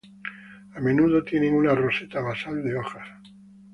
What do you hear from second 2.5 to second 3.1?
de hojas.